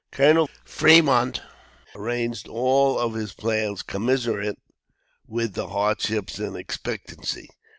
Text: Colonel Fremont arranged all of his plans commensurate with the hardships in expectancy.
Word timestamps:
Colonel 0.11 0.49
Fremont 0.65 1.43
arranged 1.93 2.47
all 2.47 2.97
of 2.97 3.13
his 3.13 3.33
plans 3.35 3.83
commensurate 3.83 4.57
with 5.27 5.53
the 5.53 5.67
hardships 5.67 6.39
in 6.39 6.55
expectancy. 6.55 7.47